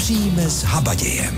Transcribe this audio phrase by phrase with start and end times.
[0.00, 1.36] Vaříme s habadějem.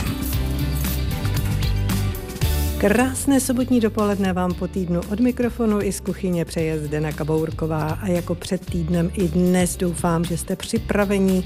[2.78, 8.06] Krásné sobotní dopoledne vám po týdnu od mikrofonu i z kuchyně přeje Zdena Kabourková a
[8.06, 11.44] jako před týdnem i dnes doufám, že jste připraveni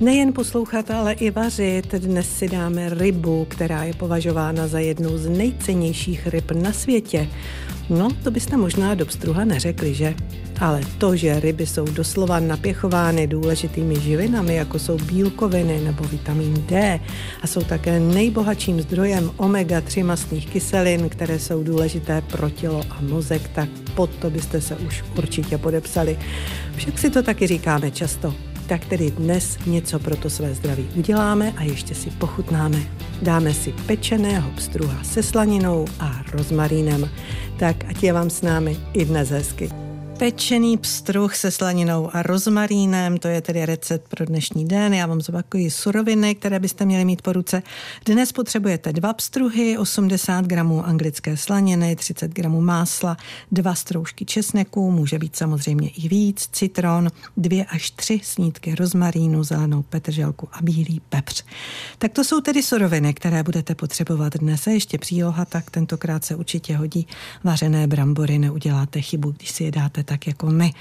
[0.00, 1.94] nejen poslouchat, ale i vařit.
[1.94, 7.28] Dnes si dáme rybu, která je považována za jednu z nejcennějších ryb na světě.
[7.90, 10.14] No, to byste možná do pstruha neřekli, že?
[10.60, 17.00] Ale to, že ryby jsou doslova napěchovány důležitými živinami, jako jsou bílkoviny nebo vitamin D,
[17.42, 23.48] a jsou také nejbohatším zdrojem omega-3 mastných kyselin, které jsou důležité pro tělo a mozek,
[23.54, 26.18] tak pod to byste se už určitě podepsali.
[26.76, 28.34] Však si to taky říkáme často.
[28.66, 32.78] Tak tedy dnes něco pro to své zdraví uděláme a ještě si pochutnáme.
[33.22, 37.08] Dáme si pečeného pstruha se slaninou a rozmarínem.
[37.58, 39.87] Tak ať je vám s námi i dnes hezky.
[40.18, 44.94] Pečený pstruh se slaninou a rozmarínem, to je tedy recept pro dnešní den.
[44.94, 47.62] Já vám zopakuji suroviny, které byste měli mít po ruce.
[48.06, 53.16] Dnes potřebujete dva pstruhy, 80 gramů anglické slaniny, 30 gramů másla,
[53.52, 59.82] dva stroužky česneku, může být samozřejmě i víc, citron, dvě až tři snídky rozmarínu, zelenou
[59.82, 61.44] petrželku a bílý pepř.
[61.98, 64.66] Tak to jsou tedy suroviny, které budete potřebovat dnes.
[64.66, 67.06] A ještě příloha, tak tentokrát se určitě hodí
[67.44, 70.74] vařené brambory, neuděláte chybu, když si je dáte tak jako my.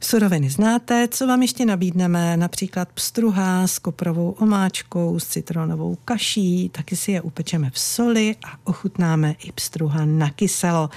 [0.00, 6.96] Suroviny znáte, co vám ještě nabídneme, například pstruha s koprovou omáčkou, s citronovou kaší, taky
[6.96, 10.90] si je upečeme v soli a ochutnáme i pstruha na kyselo.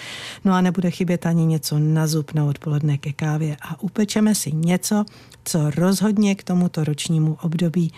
[0.45, 4.51] No a nebude chybět ani něco na zub na odpoledne ke kávě a upečeme si
[4.51, 5.05] něco,
[5.43, 7.93] co rozhodně k tomuto ročnímu období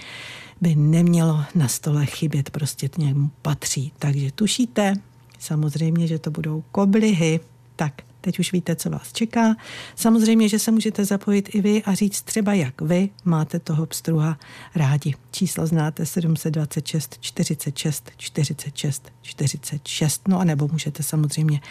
[0.62, 3.91] by nemělo na stole chybět, prostě k němu patří.
[4.00, 4.94] Takže tušíte,
[5.39, 7.39] samozřejmě, že to budou koblihy,
[7.75, 9.56] tak Teď už víte, co vás čeká.
[9.96, 14.38] Samozřejmě, že se můžete zapojit i vy a říct třeba, jak vy máte toho pstruha
[14.76, 15.14] rádi.
[15.32, 20.28] Číslo znáte 726 46 46 46.
[20.28, 21.62] No a nebo můžete samozřejmě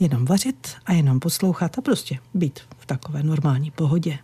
[0.00, 4.18] jenom vařit a jenom poslouchat a prostě být v takové normální pohodě.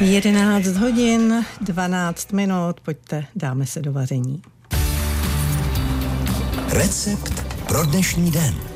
[0.00, 4.42] 11 hodin, 12 minut, pojďte, dáme se do vaření.
[6.72, 8.69] Recept pro dnešní den.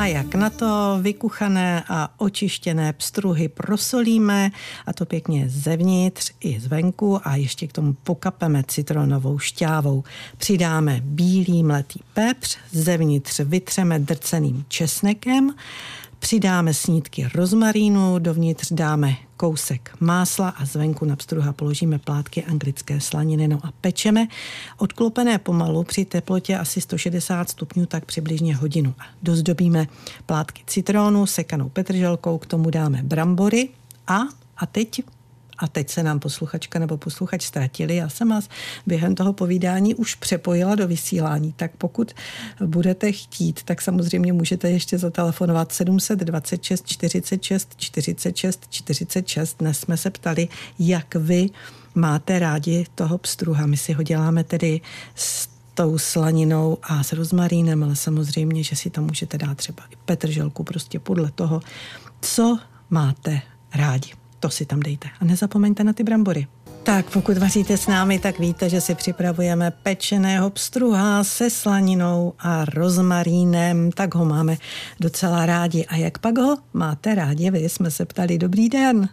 [0.00, 4.50] A jak na to vykuchané a očištěné pstruhy prosolíme,
[4.86, 10.04] a to pěkně zevnitř i zvenku a ještě k tomu pokapeme citronovou šťávou.
[10.36, 15.54] Přidáme bílý mletý pepř, zevnitř vytřeme drceným česnekem,
[16.20, 23.48] Přidáme snídky rozmarínu, dovnitř dáme kousek másla a zvenku na pstruha položíme plátky anglické slaniny
[23.48, 24.26] no a pečeme.
[24.78, 28.94] Odklopené pomalu při teplotě asi 160 stupňů tak přibližně hodinu.
[28.98, 29.86] A dozdobíme
[30.26, 33.68] plátky citrónu sekanou petrželkou, k tomu dáme brambory
[34.06, 34.18] a
[34.56, 35.02] a teď
[35.60, 37.96] a teď se nám posluchačka nebo posluchač ztratili.
[37.96, 38.48] Já jsem vás
[38.86, 42.12] během toho povídání už přepojila do vysílání, tak pokud
[42.66, 49.56] budete chtít, tak samozřejmě můžete ještě zatelefonovat 726 46 46 46.
[49.58, 50.48] Dnes jsme se ptali,
[50.78, 51.50] jak vy
[51.94, 53.66] máte rádi toho pstruha.
[53.66, 54.80] My si ho děláme tedy
[55.14, 59.96] s tou slaninou a s rozmarínem, ale samozřejmě, že si tam můžete dát třeba i
[60.04, 61.60] petrželku, prostě podle toho,
[62.20, 62.58] co
[62.90, 63.42] máte
[63.74, 65.08] rádi to si tam dejte.
[65.20, 66.46] A nezapomeňte na ty brambory.
[66.82, 72.64] Tak pokud vaříte s námi, tak víte, že si připravujeme pečeného pstruha se slaninou a
[72.64, 74.56] rozmarínem, tak ho máme
[75.00, 75.84] docela rádi.
[75.86, 77.50] A jak pak ho máte rádi?
[77.50, 79.08] Vy jsme se ptali, dobrý den.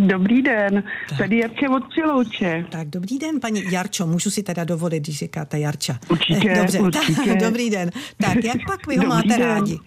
[0.00, 1.18] Dobrý den, tak.
[1.18, 2.66] tady Jarče od Přilouče.
[2.70, 5.98] Tak dobrý den, paní Jarčo, můžu si teda dovolit, když říkáte Jarča.
[6.10, 7.34] Určitě, Dobře, určitě.
[7.40, 7.90] dobrý den.
[8.16, 9.40] Tak jak pak vy ho dobrý máte den.
[9.48, 9.78] rádi?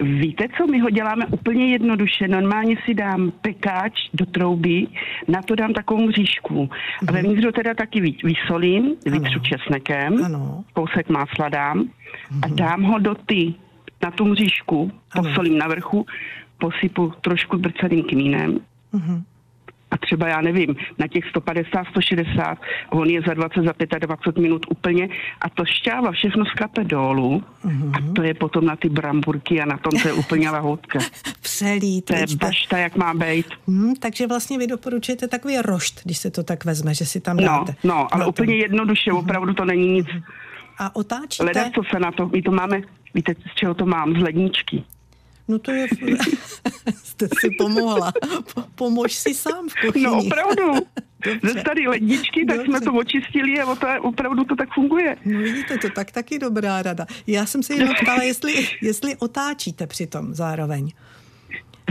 [0.00, 2.28] Víte co, my ho děláme úplně jednoduše.
[2.28, 4.86] Normálně si dám pekáč do trouby,
[5.28, 6.70] na to dám takovou mřížku.
[7.08, 10.64] A vevnitř ho teda taky vysolím, vytřu česnekem, ano.
[10.72, 11.88] kousek másla dám
[12.42, 12.56] a mhm.
[12.56, 13.54] dám ho do ty,
[14.02, 16.06] na tu mřížku, posolím na vrchu,
[16.58, 18.58] posypu trošku brceným kmínem.
[18.94, 19.22] Uh-huh
[19.90, 22.58] a třeba já nevím, na těch 150, 160,
[22.90, 25.08] on je za 20, za 25 minut úplně
[25.40, 27.90] a to šťáva všechno skape dolů mm-hmm.
[27.94, 30.98] a to je potom na ty bramburky a na tom to je úplně lahoutka.
[31.40, 32.04] Přelít.
[32.04, 33.46] To je bašta, jak má být.
[33.68, 37.36] Hmm, takže vlastně vy doporučujete takový rošt, když se to tak vezme, že si tam
[37.36, 37.74] no, dáte.
[37.84, 39.18] No, no ale úplně jednoduše, mm-hmm.
[39.18, 40.06] opravdu to není nic.
[40.78, 41.44] A otáčíte?
[41.44, 42.82] Leda, co se na to, my to máme,
[43.14, 44.84] víte, z čeho to mám, z ledničky.
[45.48, 45.86] No to je...
[47.04, 48.12] Jste si pomohla.
[48.74, 50.04] Pomož si sám v kuchyni.
[50.04, 50.86] No opravdu.
[51.24, 51.52] Dobře.
[51.52, 52.70] Ze staré ledničky, tak Dobře.
[52.72, 55.16] jsme to očistili a to, opravdu to tak funguje.
[55.24, 57.06] No vidíte, to tak taky dobrá rada.
[57.26, 60.92] Já jsem se jenom ptala, jestli, jestli otáčíte přitom zároveň.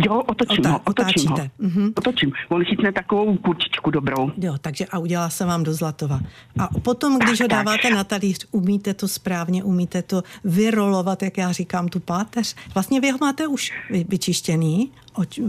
[0.05, 1.33] Jo, otočím Ota- ho, otočím ho.
[1.35, 1.91] otáčíte, mhm.
[1.97, 2.31] Otočím.
[2.49, 4.31] On chytne takovou kurčičku dobrou.
[4.37, 6.19] Jo, takže a udělá se vám do zlatova.
[6.59, 7.57] A potom, když ho tak.
[7.65, 12.55] dáváte na talíř, umíte to správně, umíte to vyrolovat, jak já říkám, tu páteř.
[12.73, 15.39] Vlastně vy ho máte už vy, vyčištěný, oč,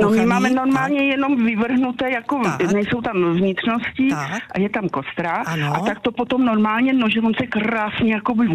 [0.00, 0.56] No, my máme tak?
[0.56, 2.72] normálně jenom vyvrhnuté, jako Tak.
[2.72, 4.42] nejsou tam vnitřnosti Tak.
[4.54, 5.30] a je tam kostra.
[5.46, 5.74] Ano.
[5.76, 8.48] A tak to potom normálně nožem se krásně jako by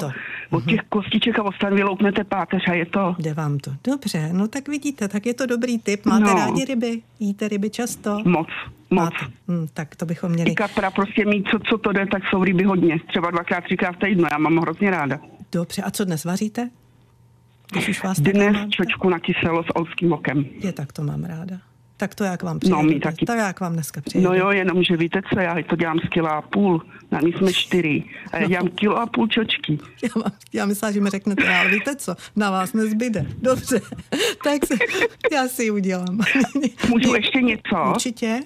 [0.00, 0.10] to.
[0.50, 3.16] Od těch kostiček a ostan vyloupnete páteř a je to.
[3.18, 3.70] Jde vám to.
[3.84, 6.06] Dobře, no tak vidíte, tak je to dobrý tip.
[6.06, 6.34] Máte No.
[6.34, 7.02] rádi ryby?
[7.20, 8.18] Jíte ryby často?
[8.24, 8.48] Moc,
[8.90, 9.04] moc.
[9.14, 9.16] Máte.
[9.48, 10.50] Hm, tak to bychom měli.
[10.50, 13.00] I kapra prostě mít, co, co to jde, tak jsou ryby hodně.
[13.08, 15.20] Třeba dvakrát, třikrát v týdnu, já mám hrozně ráda.
[15.52, 16.70] Dobře, a co dnes vaříte?
[17.72, 20.44] Když už vás Dnes čočku na kyselo s olským okem.
[20.60, 21.56] Je, tak to mám ráda.
[22.00, 22.76] Tak to jak vám přijedu.
[22.76, 23.26] No, my taky.
[23.26, 24.28] Tak jak vám dneska přijedu.
[24.28, 26.82] No jo, jenom, že víte co, já to dělám z kila a půl.
[27.10, 28.04] Na my jsme čtyři.
[28.32, 29.78] A já dělám kilo a půl čočky.
[30.02, 33.26] Já, mám, já myslím, že mi řeknete, ale víte co, na vás nezbyde.
[33.42, 33.80] Dobře,
[34.44, 34.74] tak se,
[35.32, 36.18] já si ji udělám.
[36.88, 37.76] Můžu ještě něco?
[37.90, 38.40] Určitě.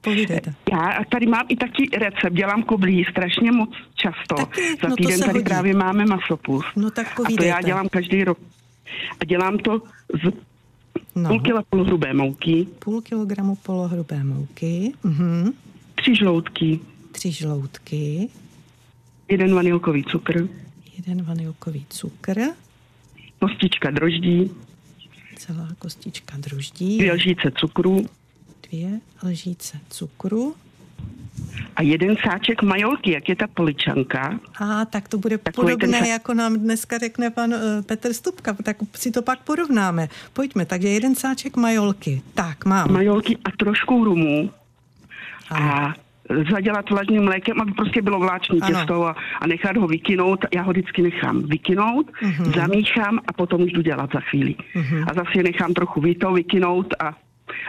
[0.00, 0.54] Povídejte.
[0.72, 4.34] Já tady mám i taky recept, dělám koblí strašně moc často.
[4.34, 4.76] Taky?
[4.82, 5.44] Za No týden tady hodí.
[5.44, 6.64] právě máme masopus.
[6.76, 7.46] No tak A to povídejte.
[7.46, 8.38] já dělám každý rok.
[9.20, 9.82] A dělám to
[10.24, 10.32] z
[11.14, 15.52] No, půl kila polohrubé mouky, půl kilogramu polohrubé mouky, mhm,
[15.94, 16.80] tři žloutky,
[17.12, 18.28] tři žloutky,
[19.28, 20.48] jeden vanilkový cukr,
[20.96, 22.40] jeden vanilkový cukr,
[23.38, 24.50] kostička droždí,
[25.36, 28.06] celá kostička droždí, dvě lžíce cukru.
[28.70, 30.54] Dvě lžíce cukru.
[31.76, 34.38] A jeden sáček majolky, jak je ta poličanka.
[34.60, 38.12] A tak to bude Takový ten podobné, sa- jako nám dneska řekne pan uh, Petr
[38.12, 40.08] Stupka, tak si to pak porovnáme.
[40.32, 42.22] Pojďme, takže jeden sáček majolky.
[42.34, 42.92] Tak, mám.
[42.92, 44.50] Majolky a trošku rumu
[45.50, 45.72] Ano.
[45.72, 45.94] a
[46.50, 48.72] zadělat vlažným mlékem, aby prostě bylo vláční Ano.
[48.78, 50.44] těsto a, a nechat ho vykynout.
[50.54, 52.32] Já ho vždycky nechám vykynout, Mhm.
[52.44, 52.54] uh-huh.
[52.60, 54.54] zamíchám a potom už jdu dělat za chvíli.
[54.74, 55.04] Uh-huh.
[55.10, 57.12] A zase nechám trochu vyto, vykynout a,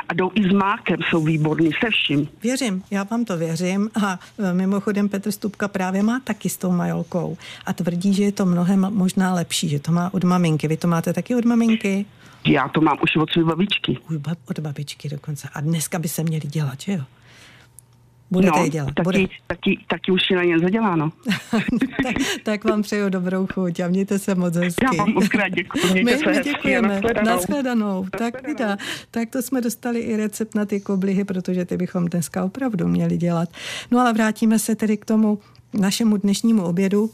[0.09, 2.29] a jdou i s mákem, jsou výborný se vším.
[2.43, 6.71] Věřím, já vám to věřím a e, mimochodem Petr Stupka právě má taky s tou
[6.71, 10.67] majolkou a tvrdí, že je to mnohem možná lepší, že to má od maminky.
[10.67, 12.05] Vy to máte taky od maminky?
[12.47, 13.97] Já to mám už od své babičky.
[14.17, 15.49] Ba- od babičky dokonce.
[15.53, 17.03] A dneska by se měli dělat, že jo?
[18.33, 18.93] Budete no, je dělat.
[18.93, 19.19] taky, Bude.
[19.47, 21.11] taky, taky už je na ně zaděláno.
[22.03, 24.85] tak, tak vám přeju dobrou chuť a mějte se moc hezky.
[24.85, 26.87] Já vám moc krát děkuji, mějte My, se my hezky a děkujeme.
[26.87, 27.25] nashledanou.
[27.25, 28.05] Nashledanou.
[28.17, 28.33] Tak.
[29.11, 33.17] Tak to jsme dostali i recept na ty koblihy, protože ty bychom dneska opravdu měli
[33.17, 33.49] dělat.
[33.91, 35.39] No ale vrátíme se tedy k tomu
[35.73, 37.09] našemu dnešnímu obědu.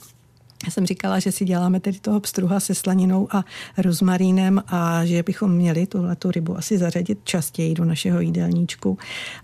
[0.66, 3.46] Já jsem říkala, že si děláme tedy toho pstruha se slaninou a
[3.78, 8.98] rozmarínem a že bychom měli tuhletu rybu asi zařadit častěji do našeho jídelníčku.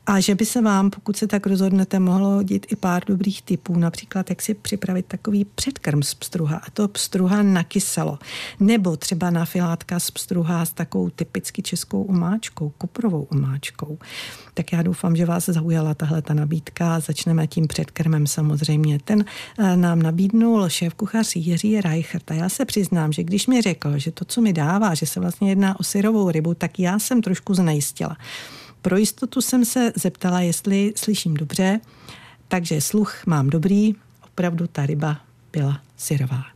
[0.06, 3.80] A že by se vám, pokud se tak rozhodnete, mohlo hodit i pár dobrých typů,
[3.80, 8.20] například jak si připravit takový předkrm z pstruha, a to pstruha na kyselo.
[8.60, 13.98] Nebo třeba na filátka z pstruha s takovou typicky českou umáčkou, kuprovou umáčkou.
[14.54, 17.00] Tak já doufám, že vás zaujala tahle ta nabídka.
[17.00, 19.00] Začneme tím předkrmem samozřejmě.
[19.04, 19.26] Ten
[19.60, 22.32] eh, nám nabídnul šéf kuchař Jiří Reichert.
[22.32, 25.20] A já se přiznám, že když mi řekl, že to, co mi dává, že se
[25.20, 28.18] vlastně jedná o syrovou rybu, tak já jsem trošku znejistila.
[28.82, 31.80] Pro jistotu jsem se zeptala, jestli slyším dobře,
[32.48, 35.22] takže sluch mám dobrý, opravdu ta ryba
[35.52, 36.55] byla syrová.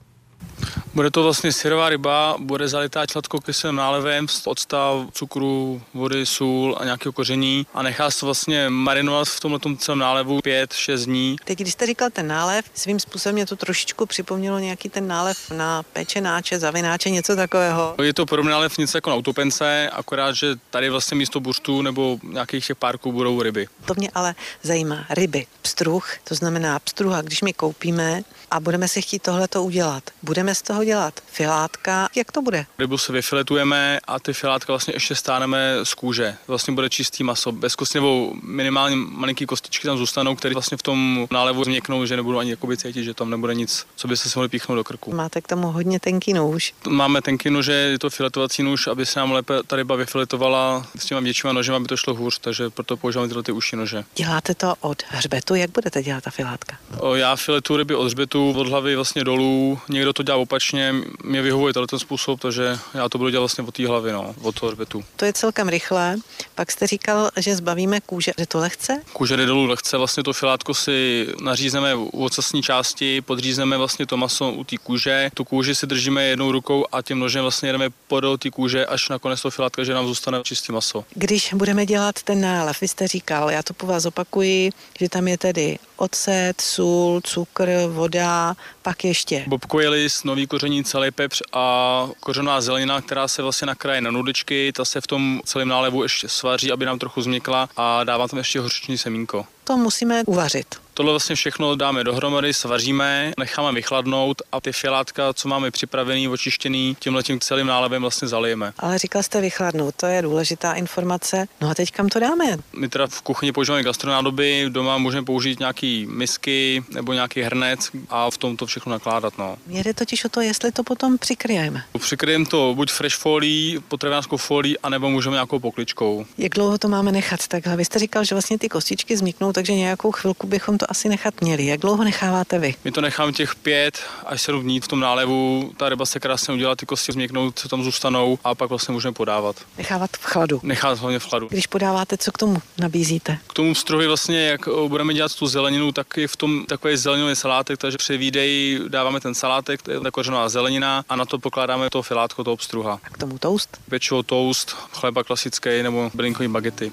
[0.93, 7.13] Bude to vlastně syrová ryba, bude zalitá člatkokyselým nálevem, odstav cukru, vody, sůl a nějakého
[7.13, 11.35] koření a nechá se vlastně marinovat v tomhle celém nálevu 5-6 dní.
[11.45, 15.51] Teď, když jste říkal ten nálev, svým způsobem mě to trošičku připomnělo nějaký ten nálev
[15.51, 17.95] na pečenáče, zavináče, něco takového.
[18.03, 22.19] Je to podobný nálev něco jako na autopence, akorát, že tady vlastně místo buřtů nebo
[22.23, 23.67] nějakých těch párků budou ryby.
[23.85, 25.05] To mě ale zajímá.
[25.09, 28.21] Ryby, pstruh, to znamená pstruha, když my koupíme
[28.51, 30.03] a budeme si chtít tohleto udělat.
[30.23, 32.09] Budeme z toho dělat filátka.
[32.15, 32.65] Jak to bude?
[32.79, 36.35] Rybu se vyfiletujeme a ty filátka vlastně ještě stáneme z kůže.
[36.47, 40.83] Vlastně bude čistý maso, bez kosti nebo minimálně malinký kostičky tam zůstanou, které vlastně v
[40.83, 44.29] tom nálevu změknou, že nebudou ani jakoby cítit, že tam nebude nic, co by se
[44.29, 45.13] si mohli píchnout do krku.
[45.13, 46.73] Máte k tomu hodně tenký nůž.
[46.87, 51.05] Máme tenký nože, je to filetovací nůž, aby se nám lépe ta ryba vyfiletovala s
[51.05, 54.03] těma většíma nožema, aby to šlo hůř, takže proto používáme tyhle ty uši nože.
[54.15, 56.77] Děláte to od hřbetu, jak budete dělat ta filátka?
[56.99, 61.41] O, Já filetu ryby od hřbetu, od hlavy vlastně dolů, někdo to dělá opačně, mě
[61.41, 64.71] vyhovuje tenhle způsob, takže já to budu dělat vlastně od té hlavy, no, od toho
[64.71, 65.03] hřbetu.
[65.15, 66.17] To je celkem rychlé.
[66.55, 68.31] Pak jste říkal, že zbavíme kůže.
[68.37, 69.01] Je to lehce?
[69.13, 74.17] Kůže jde dolů lehce, vlastně to filátko si nařízneme u ocasní části, podřízneme vlastně to
[74.17, 77.89] maso u té kůže, tu kůži si držíme jednou rukou a tím nožem vlastně jedeme
[78.07, 81.05] podél té kůže až na konec toho filátka, že nám zůstane čistý maso.
[81.15, 85.27] Když budeme dělat ten nálev, vy jste říkal, já to po vás opakuji, že tam
[85.27, 92.09] je tedy ocet, sůl, cukr, voda, pak ještě Bobkový list, nový koření, celý pepř a
[92.19, 96.27] kořená zelenina, která se vlastně nakráje na nudičky, ta se v tom celém nálevu ještě
[96.27, 99.45] svaří, aby nám trochu změkla a dávám tam ještě hořčiční semínko.
[99.63, 100.75] To musíme uvařit.
[100.99, 106.97] Tohle vlastně všechno dáme dohromady, svaříme, necháme vychladnout a ty filátka, co máme připravený, očištěný,
[106.99, 108.73] tímhle tím celým nálevem vlastně zalijeme.
[108.79, 111.47] Ale říkal jste vychladnout, to je důležitá informace.
[111.61, 112.57] No a teď kam to dáme?
[112.73, 118.31] My teda v kuchyni používáme gastronádoby, doma můžeme použít nějaký misky nebo nějaký hrnec a
[118.31, 119.37] v tom to všechno nakládat.
[119.37, 119.57] No.
[119.67, 121.83] Mě jde totiž o to, jestli to potom přikryjeme.
[121.99, 126.25] Přikryjeme to buď fresh folí, potravinářskou folí, anebo můžeme nějakou pokličkou.
[126.37, 127.77] Jak dlouho to máme nechat takhle?
[127.77, 131.41] Vy jste říkal, že vlastně ty kostičky zmiknou, takže nějakou chvilku bychom to asi nechat
[131.41, 131.65] měli.
[131.65, 132.75] Jak dlouho necháváte vy?
[132.83, 135.71] My to necháme těch pět až sedm dní v tom nálevu.
[135.77, 139.13] Ta ryba se krásně udělá, ty kosti změknou, co tam zůstanou a pak vlastně můžeme
[139.13, 139.55] podávat.
[139.77, 140.59] Nechávat v chladu.
[140.63, 141.47] Nechávat hlavně v chladu.
[141.51, 143.37] Když podáváte, co k tomu nabízíte?
[143.47, 147.35] K tomu struhy vlastně, jak budeme dělat tu zeleninu, tak i v tom takový zeleninový
[147.35, 151.39] salátek, takže při výdeji dáváme ten salátek, to je ta kořenová zelenina a na to
[151.39, 152.99] pokládáme to filátko, toho obstruha.
[153.03, 153.77] A k tomu toast?
[153.89, 156.91] Pečivo, toast, chleba klasický nebo bylinkový bagety.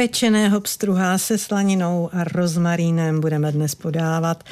[0.00, 4.44] Pečeného pstruha se slaninou a rozmarínem budeme dnes podávat.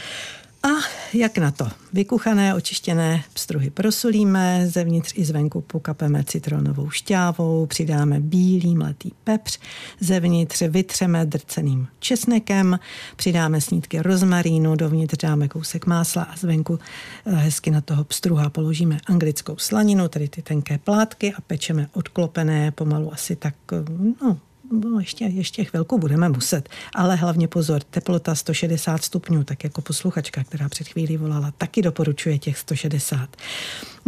[0.62, 0.69] A
[1.14, 1.69] jak na to?
[1.93, 9.59] Vykuchané, očištěné pstruhy prosolíme, zevnitř i zvenku pokapeme citronovou šťávou, přidáme bílý mletý pepř,
[10.00, 12.78] zevnitř vytřeme drceným česnekem,
[13.17, 16.78] přidáme snídky rozmarínu, dovnitř dáme kousek másla a zvenku
[17.26, 22.71] eh, hezky na toho pstruha položíme anglickou slaninu, tedy ty tenké plátky a pečeme odklopené
[22.71, 23.76] pomalu asi tak eh,
[24.23, 24.38] no,
[24.72, 30.44] no ještě, ještě chvilku budeme muset, ale hlavně pozor, teplota 160 stupňů, tak jako posluchačka,
[30.44, 33.37] která před chvílí volala, taky doporučuje těch 160.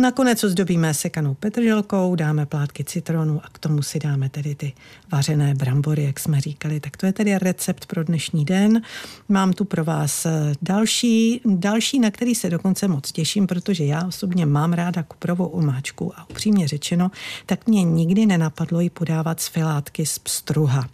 [0.01, 4.73] Nakonec ozdobíme sekanou petrželkou, dáme plátky citronu a k tomu si dáme tedy ty
[5.13, 6.81] vařené brambory, jak jsme říkali.
[6.81, 8.83] Tak to je tedy recept pro dnešní den.
[9.29, 14.07] Mám tu pro vás eh, další, další, na který se dokonce moc těším, protože já
[14.07, 17.11] osobně mám ráda kuprovou omáčku a upřímně řečeno,
[17.47, 20.19] tak mě nikdy nenapadlo ji podávat z filátky z
[20.51, 20.89] pstruha.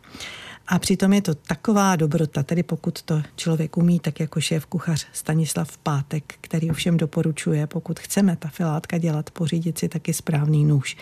[0.69, 5.07] A přitom je to taková dobrota, tedy pokud to člověk umí, tak jako šéf kuchař
[5.13, 10.97] Stanislav Pátek, který ovšem doporučuje, pokud chceme ta filátka dělat, pořídit si taky správný nůž.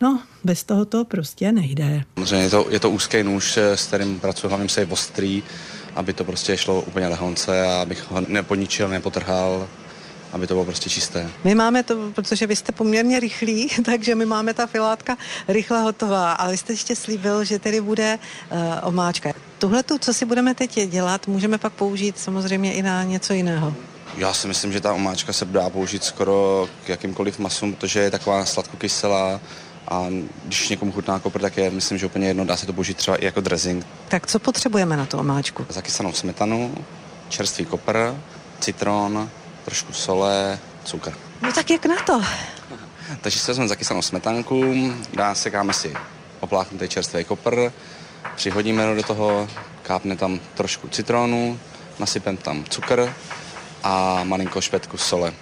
[0.00, 2.04] No, bez toho to prostě nejde.
[2.14, 5.42] Samozřejmě je to, je to úzký nůž, s kterým pracuji, hlavně se je ostrý,
[5.94, 9.68] aby to prostě šlo úplně lehonce a abych ho neponičil, nepotrhal
[10.32, 11.30] aby to bylo prostě čisté.
[11.44, 15.16] My máme to, protože vy jste poměrně rychlí, takže my máme ta filátka
[15.48, 18.18] rychle hotová, ale vy jste ještě slíbil, že tedy bude
[18.52, 19.32] uh, omáčka.
[19.58, 23.74] Tuhle tu, co si budeme teď dělat, můžeme pak použít samozřejmě i na něco jiného.
[24.16, 28.10] Já si myslím, že ta omáčka se dá použít skoro k jakýmkoliv masům, protože je
[28.10, 29.40] taková sladkokyselá
[29.88, 30.06] a
[30.44, 33.16] když někomu chutná kopr, tak je, myslím, že úplně jedno, dá se to použít třeba
[33.16, 33.86] i jako dressing.
[34.08, 35.66] Tak co potřebujeme na tu omáčku?
[35.68, 36.74] Zakysanou smetanu,
[37.28, 38.14] čerstvý kopr,
[38.60, 39.30] citron,
[39.64, 41.12] trošku sole, cukr.
[41.42, 42.22] No tak jak na to?
[43.20, 45.94] Takže si vezmeme zakysanou smetanku, dá se káme si
[46.40, 47.72] opláchnutý čerstvý kopr,
[48.36, 49.48] přihodíme do toho,
[49.82, 51.60] kápne tam trošku citronu,
[51.98, 53.14] nasypem tam cukr
[53.82, 55.32] a malinko špetku sole.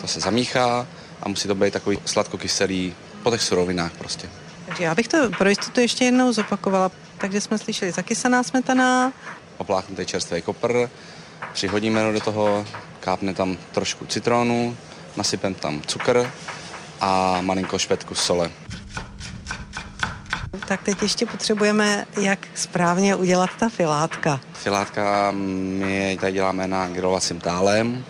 [0.00, 0.86] To se zamíchá
[1.22, 4.28] a musí to být takový sladkokyselý po těch surovinách prostě.
[4.66, 6.90] Takže já bych to pro jistotu ještě jednou zopakovala.
[7.18, 9.12] Takže jsme slyšeli zakysaná smetana.
[9.58, 10.88] Opláchnutý čerstvý kopr,
[11.52, 12.66] přihodíme do toho,
[13.00, 14.76] kápne tam trošku citronu,
[15.16, 16.30] nasypem tam cukr
[17.00, 18.50] a malinko špetku sole.
[20.68, 24.40] Tak teď ještě potřebujeme, jak správně udělat ta filátka.
[24.52, 28.04] Filátka my tady děláme na grilovacím tálem.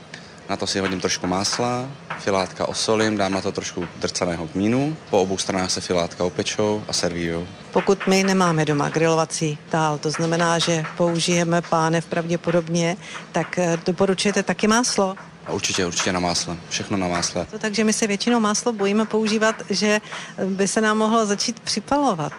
[0.49, 1.89] Na to si hodím trošku másla,
[2.21, 4.97] filátka osolím, dám na to trošku drcaného kmínu.
[5.11, 7.47] Po obou stranách se filátka opečou a servírují.
[7.73, 12.97] Pokud my nemáme doma grilovací tál, to znamená, že použijeme pánev pravděpodobně,
[13.33, 15.15] tak eh, doporučujete taky máslo?
[15.47, 16.57] A určitě, určitě na másle.
[16.69, 17.47] Všechno na másle.
[17.50, 20.00] To takže my se většinou máslo bojíme používat, že
[20.45, 22.33] by se nám mohlo začít připalovat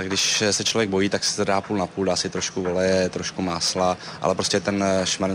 [0.00, 2.62] tak když se člověk bojí, tak se to dá půl na půl, dá si trošku
[2.62, 4.84] oleje, trošku másla, ale prostě ten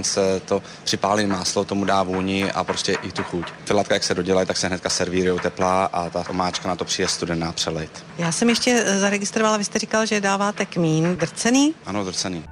[0.01, 3.45] se to připálí máslo, tomu dá vůni a prostě i tu chuť.
[3.65, 7.07] Filatka, jak se dodělají, tak se hnedka servírují teplá a ta omáčka na to přijde
[7.07, 8.05] studená přelejt.
[8.17, 11.73] Já jsem ještě zaregistrovala, vy jste říkal, že dáváte kmín drcený?
[11.85, 12.43] Ano, drcený.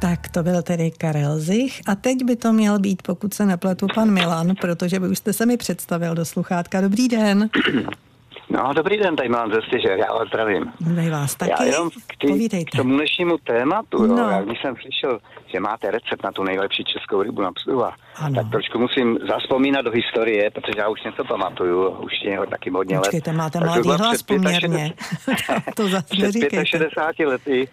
[0.00, 3.86] Tak to byl tedy Karel Zich a teď by to měl být, pokud se nepletu,
[3.94, 6.80] pan Milan, protože vy už jste se mi představil do sluchátka.
[6.80, 7.50] Dobrý den.
[8.52, 10.72] No, dobrý den, tady mám ze že já vás zdravím.
[10.80, 14.18] Zdravím vás taky, já jenom k, tý, k tomu dnešnímu tématu, no.
[14.18, 17.92] jo, já když jsem slyšel, že máte recept na tu nejlepší českou rybu na psuva,
[18.34, 22.70] tak trošku musím zaspomínat do historie, protože já už něco pamatuju, už je ho taky
[22.70, 23.02] hodně let.
[23.02, 24.92] Počkejte, máte mladý hlas poměrně.
[25.76, 27.68] to zase Před 65 lety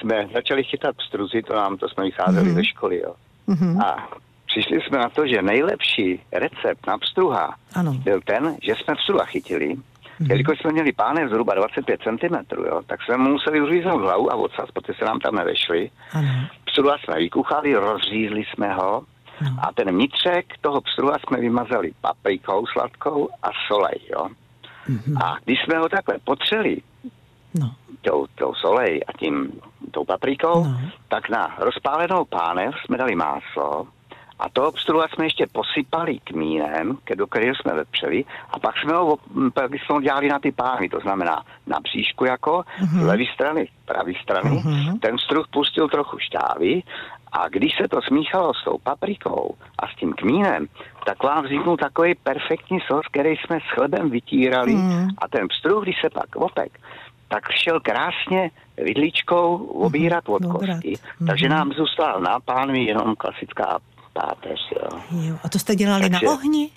[0.00, 2.54] jsme začali chytat pstruzy, to nám, to jsme vycházeli mm-hmm.
[2.54, 3.14] ze školy, jo.
[3.48, 3.84] Mm-hmm.
[3.84, 4.08] A
[4.46, 7.92] přišli jsme na to, že nejlepší recept na pstruha ano.
[7.92, 9.76] byl ten, že jsme pstruha chytili.
[10.20, 14.34] Jelikož jsme měli pánev zhruba 25 cm, jo, tak jsme mu museli uříznout hlavu a
[14.34, 15.90] odsaz, protože se nám tam nevešli.
[16.64, 19.02] Pstruha jsme vykuchali, rozřízli jsme ho
[19.40, 19.56] no.
[19.68, 24.00] a ten vnitřek toho pstruha jsme vymazali paprikou sladkou a solej.
[24.12, 24.28] Jo.
[24.88, 25.24] Mm-hmm.
[25.24, 26.76] A když jsme ho takhle potřeli,
[27.54, 27.70] no.
[28.02, 30.80] tou, tou solej a tím tou paprikou, no.
[31.08, 33.86] tak na rozpálenou pánev jsme dali máslo,
[34.38, 39.16] a toho pstruha jsme ještě posypali kmínem, do kterého jsme vepřeli, a pak jsme ho,
[39.54, 43.02] pak jsme ho dělali na ty pány, to znamená na příšku jako, uh-huh.
[43.02, 44.50] z levé strany, pravé strany.
[44.50, 44.98] Uh-huh.
[45.00, 46.82] Ten struh pustil trochu šťávy
[47.32, 50.66] a když se to smíchalo s tou paprikou a s tím kmínem,
[51.06, 55.08] tak vám vzniknul takový perfektní sos, který jsme s chlebem vytírali uh-huh.
[55.18, 56.80] a ten pstruh, když se pak opek,
[57.28, 60.94] tak šel krásně vidličkou obírat od kosti.
[61.26, 63.78] Takže nám zůstal na pánvi jenom klasická
[64.14, 65.00] páteř, jo.
[65.10, 65.36] jo.
[65.42, 66.70] A to jste dělali Takže, na ohni?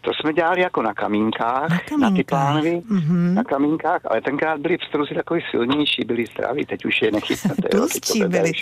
[0.00, 2.10] To jsme dělali jako na kamínkách, na, kamínkách.
[2.10, 3.34] na ty pánvy, mm-hmm.
[3.34, 7.68] na kamínkách, ale tenkrát byli pstruzy takový silnější, byli zdraví, teď už je nechytnete.
[7.68, 8.52] Tlustší byli.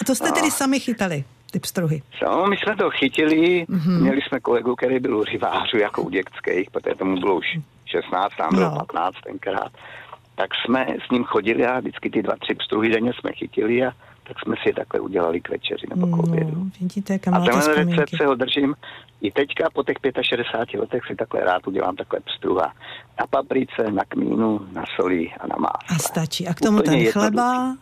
[0.00, 0.34] A to jste no.
[0.34, 1.24] tedy sami chytali?
[1.50, 2.02] ty pstruhy?
[2.22, 4.00] No, my jsme to chytili, mm-hmm.
[4.00, 7.46] měli jsme kolegu, který byl u rybářů jako u dětských, protože tomu bylo už
[7.84, 8.76] 16, tam bylo no.
[8.76, 9.72] 15 tenkrát.
[10.34, 13.92] Tak jsme s ním chodili a vždycky ty dva, tři pstruhy denně jsme chytili a
[14.28, 16.50] tak jsme si je takhle udělali k večeři nebo k obědu.
[16.54, 18.74] No, vidíte, kam a tenhle recept se ho držím
[19.20, 22.72] i teďka po těch 65 letech si takhle rád udělám takhle pstruha.
[23.20, 25.96] Na paprice, na kmínu, na soli a na másle.
[25.96, 26.48] A stačí.
[26.48, 27.76] A k tomu Úplně ten chleba?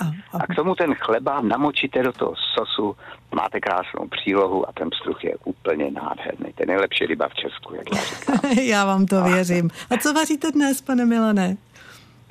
[0.00, 0.38] A, a...
[0.38, 2.96] a k tomu ten chleba namočíte do toho sosu,
[3.34, 6.52] máte krásnou přílohu a ten pstruh je úplně nádherný.
[6.52, 8.52] To je nejlepší ryba v Česku, jak já říkám.
[8.62, 9.70] já vám to věřím.
[9.90, 11.56] A co vaříte dnes, pane Milané?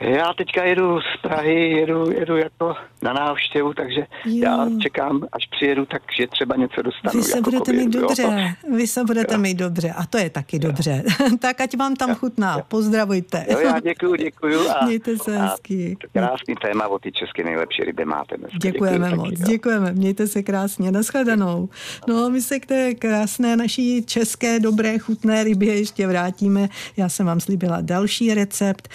[0.02, 4.44] Já teďka jedu z Prahy, jedu, jedu jako na návštěvu, takže jo.
[4.44, 7.20] já čekám, až přijedu, takže třeba něco dostanu.
[7.20, 8.32] Vy se jako budete mít dobře, jo.
[8.76, 9.40] vy se budete jo.
[9.40, 10.62] mít dobře a to je taky jo.
[10.64, 11.04] dobře.
[11.40, 12.16] tak ať vám tam jo.
[12.16, 12.64] chutná, jo.
[12.68, 13.46] pozdravujte.
[13.50, 14.70] Jo, já děkuju, děkuju.
[14.70, 15.98] A, mějte se hezky.
[16.14, 18.52] krásný téma o ty české nejlepší ryby máte dnes.
[18.62, 21.70] Děkujeme děkuju, moc, taky, děkujeme, mějte se krásně, nashledanou.
[22.08, 26.70] No my se k té krásné naší české, dobré, chutné rybě ještě vrátíme.
[26.98, 28.90] Já jsem vám slíbila další recept.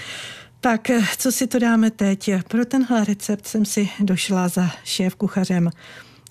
[0.65, 2.31] Tak, co si to dáme teď?
[2.49, 5.71] Pro tenhle recept jsem si došla za šéf kuchařem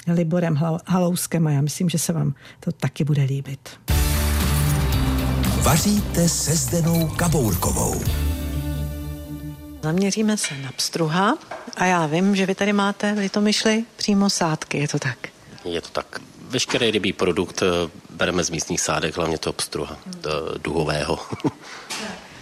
[0.08, 3.70] Liborem Halouskem a já myslím, že se vám to taky bude líbit.
[5.62, 8.04] Vaříte se Zdenou Kabourkovou.
[9.84, 11.38] Zaměříme se na pstruha
[11.78, 15.18] a já vím, že vy tady máte, vy to myšli, přímo sádky, je to tak?
[15.66, 16.20] Je to tak.
[16.42, 19.98] Veškerý rybí produkt eh, bereme z místních sádek, hlavně toho pstruha,
[20.64, 21.20] duhového.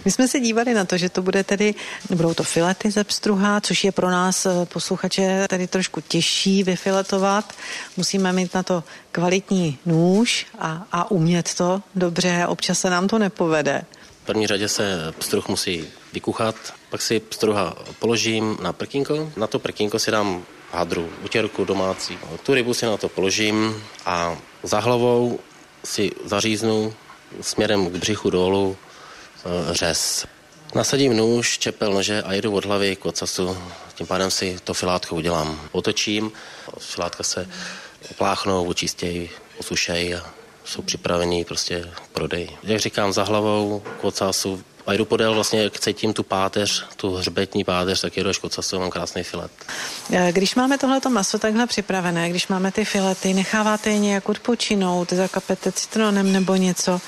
[0.04, 1.74] My jsme se dívali na to, že to bude tedy,
[2.10, 7.52] budou to filety ze pstruha, což je pro nás eh, posluchače tady trošku těžší vyfiletovat.
[7.96, 13.18] Musíme mít na to kvalitní nůž a, a umět to dobře, občas se nám to
[13.18, 13.82] nepovede.
[14.22, 16.56] V první řadě se pstruh musí vykuchat,
[16.90, 22.18] pak si pstruha položím na prkínko, na to prkínko si dám hadru, utěrku domácí.
[22.42, 25.38] Tu rybu si na to položím a za hlavou
[25.84, 26.94] si zaříznu
[27.40, 28.76] směrem k břichu dolů
[29.70, 30.26] řez.
[30.74, 33.58] Nasadím nůž, čepel nože a jedu od hlavy k ocasu.
[33.94, 35.60] Tím pádem si to filátko udělám.
[35.72, 36.32] Otočím,
[36.78, 37.48] filátka se
[38.10, 40.30] opláchnou, očistějí, osušejí a
[40.64, 42.48] jsou připravení prostě k prodeji.
[42.62, 47.14] Jak říkám, za hlavou k ocasu a jdu podél vlastně, jak cítím tu páteř, tu
[47.14, 49.50] hřbetní páteř, tak jedu až k ocasu, mám krásný filet.
[50.12, 55.12] Eh, když máme tohleto maso takhle připravené, když máme ty filety, necháváte je nějak odpočinout,
[55.12, 57.00] zakapete citronem nebo něco,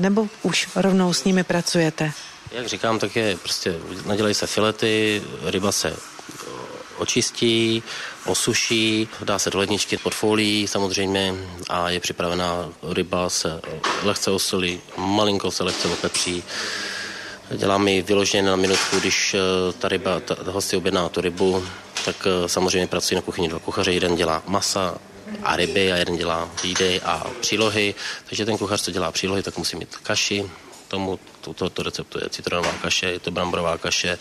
[0.00, 2.12] nebo už rovnou s nimi pracujete?
[2.52, 3.74] Jak říkám, tak je prostě,
[4.06, 5.96] nadělají se filety, ryba se
[6.98, 7.82] očistí,
[8.26, 11.34] osuší, dá se do ledničky pod folií samozřejmě
[11.68, 13.60] a je připravená ryba se
[14.02, 16.42] lehce osolí, malinko se lehce opepří.
[17.56, 19.38] Dělám ji vyloženě na minutku, když eh,
[19.78, 21.64] ta ryba, ta, host objedná tu rybu,
[22.04, 24.94] tak eh, samozřejmě pracují na kuchyni dva kuchaře, jeden dělá masa,
[25.42, 27.94] a ryby a jeden dělá jídy a přílohy,
[28.28, 30.50] takže ten kuchař, co dělá přílohy, tak musí mít kaši,
[30.88, 34.18] tomu, to, to receptu je citronová kaše, je to bramborová kaše,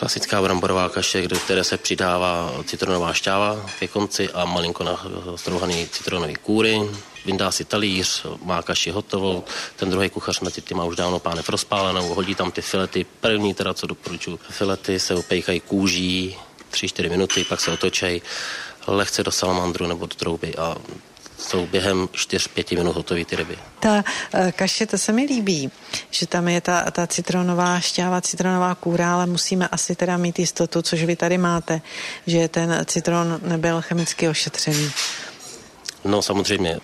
[0.00, 4.96] klasická bramborová kaše, do které se přidává citronová šťáva ke konci a malinko na
[5.36, 6.80] strouhaný citronový kůry.
[7.24, 9.44] Vyndá si talíř, má kaši hotovou,
[9.76, 13.54] ten druhý kuchař na ty má už dávno pánev rozpálenou, hodí tam ty filety, první
[13.54, 16.36] teda, co doporučuji, filety se upejchají kůží,
[16.70, 18.22] 3-4 minuty, pak se otočej
[18.90, 20.76] lehce do salamandru nebo do trouby a
[21.38, 23.58] jsou během 4-5 minut hotové ty ryby.
[23.80, 25.70] Ta uh, kaše, to se mi líbí,
[26.10, 30.82] že tam je ta, ta citronová šťáva, citronová kůra, ale musíme asi teda mít jistotu,
[30.82, 31.80] což vy tady máte,
[32.26, 34.90] že ten citron nebyl chemicky ošetřený.
[36.04, 36.80] No samozřejmě.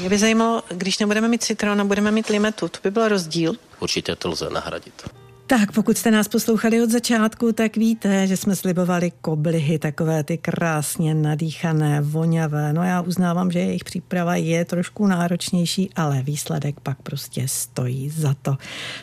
[0.00, 3.54] Mě by zajímalo, když nebudeme mít citron a budeme mít limetu, to by byl rozdíl?
[3.80, 5.25] Určitě to lze nahradit.
[5.48, 10.38] Tak pokud jste nás poslouchali od začátku, tak víte, že jsme slibovali koblihy, takové ty
[10.38, 12.72] krásně nadýchané, voňavé.
[12.72, 18.34] No já uznávám, že jejich příprava je trošku náročnější, ale výsledek pak prostě stojí za
[18.42, 18.56] to.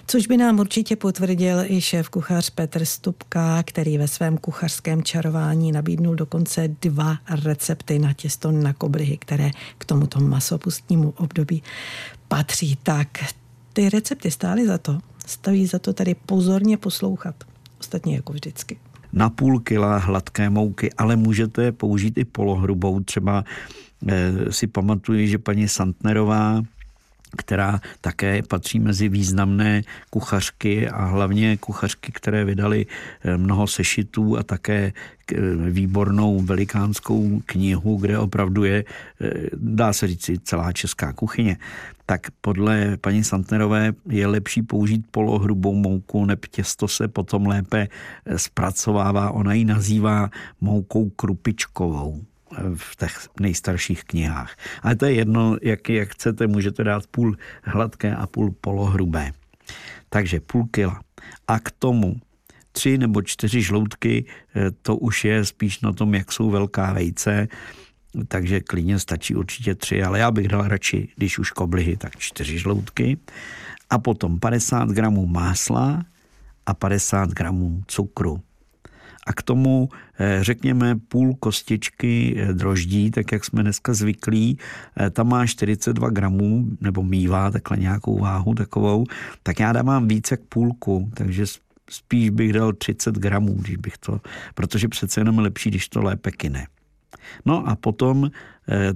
[0.08, 5.72] Což by nám určitě potvrdil i šéf kuchař Petr Stupka, který ve svém kuchařském čarování
[5.72, 11.64] nabídnul dokonce dva recepty na těsto na koblihy, které k tomuto masopustnímu období
[12.28, 12.78] patří.
[12.84, 13.08] Tak
[13.74, 17.36] ty recepty stály za to, Staví za to tady pozorně poslouchat.
[17.80, 18.80] Ostatně jako vždycky.
[19.14, 23.00] Na půl kila hladké mouky, ale můžete použít i polohrubou.
[23.00, 23.44] Třeba
[24.08, 26.62] eh, si pamatuju, že paní Santnerová
[27.38, 34.44] která také patří mezi významné kuchařky a hlavně kuchařky, které vydali eh, mnoho sešitů a
[34.44, 38.84] také eh, výbornou velikánskou knihu, kde opravdu je,
[39.22, 41.58] eh, dá se říct, celá česká kuchyně.
[42.06, 47.88] Tak podle paní Santnerové je lepší použít polohrubou mouku, neb těsto se potom lépe
[48.36, 49.32] zpracovává.
[49.32, 50.30] Ona ji nazývá
[50.62, 52.22] moukou krupičkovou
[52.76, 54.56] v těch nejstarších knihách.
[54.82, 59.32] Ale to je jedno, jak, jak chcete, můžete dát půl hladké a půl polohrubé.
[60.10, 61.02] Takže půl kila.
[61.48, 62.16] A k tomu
[62.72, 67.48] tři nebo čtyři žloutky, eh, to už je spíš na tom, jak jsou velká vejce,
[68.28, 72.60] takže klidně stačí určitě tři, ale já bych dal radši, když už koblihy, tak čtyři
[72.60, 73.18] žloutky.
[73.90, 76.06] A potom 50 gramů másla
[76.66, 78.42] a 50 gramů cukru
[79.26, 84.58] a k tomu eh, řekněme půl kostičky eh, droždí, tak jak jsme dneska zvyklí,
[85.00, 89.06] eh, tam má 42 gramů, nebo mývá takhle nějakou váhu takovou,
[89.44, 91.46] tak já dávám víc jak půlku, takže
[91.90, 94.22] spíš bych dal 30 gramů, když bych to,
[94.54, 96.68] protože přece jenom lepší, když to lépe kine.
[97.46, 98.32] No a potom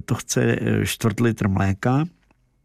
[0.04, 2.04] to chce čtvrt litr mléka,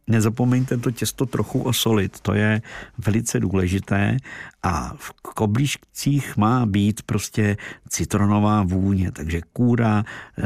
[0.08, 2.62] Nezapomeňte to těsto trochu osolit, to je
[2.98, 4.18] velice důležité
[4.64, 7.58] a v koblížcích má být prostě
[7.90, 10.04] citronová vůně, takže kůra,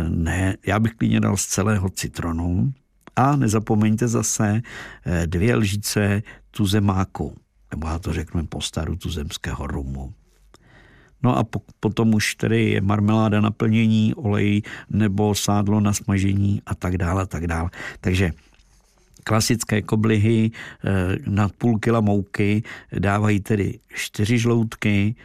[0.09, 2.73] ne, já bych klidně dal z celého citronu
[3.15, 4.61] a nezapomeňte zase
[5.05, 7.35] eh, dvě lžíce tuzemáku,
[7.71, 10.13] nebo já to řeknu po staru tuzemského rumu.
[11.23, 16.61] No a po, potom už tedy je marmeláda na plnění, olej nebo sádlo na smažení
[16.65, 17.69] a tak dále, a tak dále.
[18.01, 18.31] Takže
[19.27, 22.63] klasické koblihy eh, na půl kila mouky
[22.99, 25.15] dávají tedy čtyři žloutky,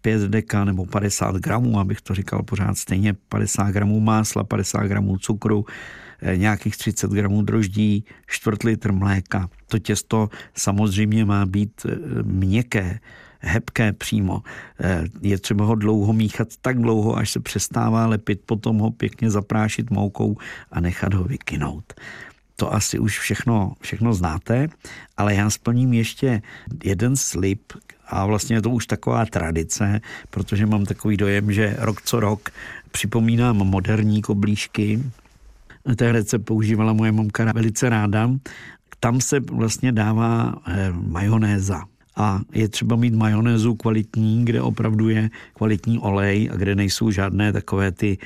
[0.00, 5.18] 5 deka nebo 50 gramů, abych to říkal pořád stejně, 50 gramů másla, 50 gramů
[5.18, 5.64] cukru,
[6.22, 9.48] eh, nějakých 30 gramů droždí, čtvrt litr mléka.
[9.68, 13.00] To těsto samozřejmě má být eh, měkké,
[13.44, 14.42] hebké přímo.
[15.20, 19.90] Je třeba ho dlouho míchat tak dlouho, až se přestává lepit, potom ho pěkně zaprášit
[19.90, 20.36] moukou
[20.72, 21.92] a nechat ho vykynout
[22.56, 24.68] to asi už všechno, všechno znáte,
[25.16, 26.42] ale já splním ještě
[26.84, 27.60] jeden slib
[28.06, 32.50] a vlastně je to už taková tradice, protože mám takový dojem, že rok co rok
[32.90, 35.02] připomínám moderní koblížky.
[35.96, 38.30] Ten recept používala moje mamka velice ráda.
[39.00, 41.84] Tam se vlastně dává eh, majonéza.
[42.16, 47.52] A je třeba mít majonézu kvalitní, kde opravdu je kvalitní olej a kde nejsou žádné
[47.52, 48.18] takové ty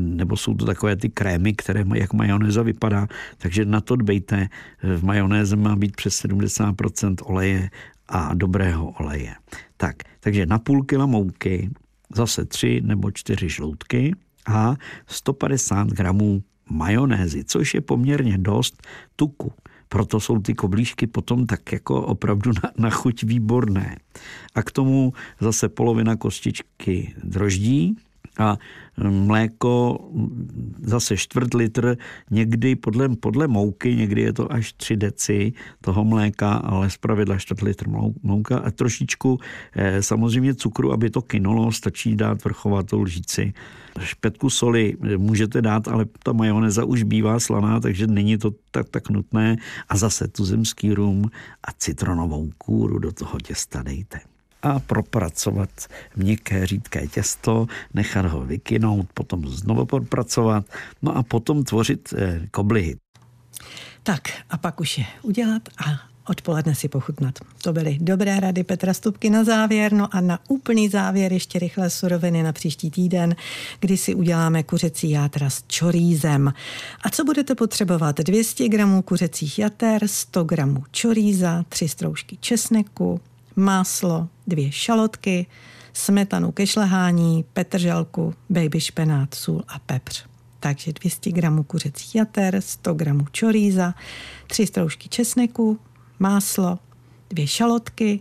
[0.00, 3.06] nebo jsou to takové ty krémy, které jak majonéza vypadá,
[3.38, 4.48] takže na to dbejte.
[4.82, 7.70] V majonéze má být přes 70% oleje
[8.08, 9.34] a dobrého oleje.
[9.76, 11.70] Tak, takže na půl kila mouky
[12.14, 14.14] zase tři nebo čtyři žloutky
[14.46, 19.52] a 150 gramů majonézy, což je poměrně dost tuku.
[19.88, 23.96] Proto jsou ty koblížky potom tak jako opravdu na, na chuť výborné.
[24.54, 27.96] A k tomu zase polovina kostičky droždí,
[28.38, 28.56] a
[29.10, 29.98] mléko
[30.82, 31.96] zase čtvrt litr,
[32.30, 37.62] někdy podle, podle mouky, někdy je to až 3 deci toho mléka, ale zpravidla čtvrt
[37.62, 37.88] litr
[38.22, 39.38] mouka a trošičku
[39.76, 43.52] eh, samozřejmě cukru, aby to kynulo, stačí dát vrchovatou lžíci.
[44.00, 49.10] Špetku soli můžete dát, ale ta majoneza už bývá slaná, takže není to tak, tak
[49.10, 49.56] nutné.
[49.88, 51.30] A zase tu zemský rum
[51.64, 54.31] a citronovou kůru do toho těsta dejte
[54.62, 55.70] a propracovat
[56.16, 60.64] měkké řídké těsto, nechat ho vykynout, potom znovu propracovat,
[61.02, 62.96] no a potom tvořit eh, koblihy.
[64.02, 67.38] Tak a pak už je udělat a odpoledne si pochutnat.
[67.62, 71.90] To byly dobré rady Petra Stupky na závěr, no a na úplný závěr ještě rychle
[71.90, 73.36] suroviny na příští týden,
[73.80, 76.52] kdy si uděláme kuřecí játra s čorízem.
[77.02, 78.18] A co budete potřebovat?
[78.18, 83.20] 200 gramů kuřecích jater, 100 gramů čoríza, 3 stroužky česneku,
[83.56, 85.46] máslo, dvě šalotky,
[85.92, 90.24] smetanu ke šlehání, petržalku, baby špenát, sůl a pepř.
[90.60, 93.94] takže 200 gramů kuřecí jater, 100 gramů čoríza,
[94.46, 95.78] 3 stroužky česneku,
[96.18, 96.78] máslo,
[97.30, 98.20] dvě šalotky,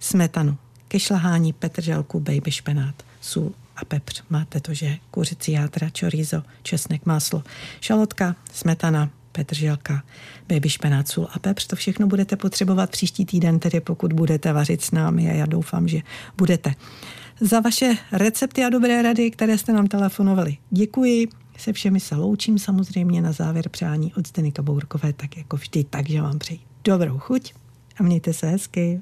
[0.00, 0.56] smetanu
[0.88, 4.22] ke šlahání, petrželku, baby špenát, sůl a pepř.
[4.30, 7.42] Máte to, že kuřecí játra, chorizo, česnek, máslo,
[7.80, 10.02] šalotka, smetana, petrželka,
[10.48, 11.66] baby špenát, sůl a pepř.
[11.66, 15.88] To všechno budete potřebovat příští týden, tedy pokud budete vařit s námi a já doufám,
[15.88, 16.00] že
[16.36, 16.74] budete.
[17.40, 20.56] Za vaše recepty a dobré rady, které jste nám telefonovali.
[20.70, 21.28] Děkuji.
[21.58, 26.22] Se všemi se loučím samozřejmě na závěr přání od Zdeny Kabourkové, tak jako vždy, takže
[26.22, 27.52] vám přeji dobrou chuť
[27.98, 29.00] a mějte se hezky.